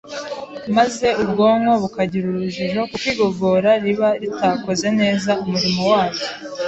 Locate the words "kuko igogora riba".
2.91-4.09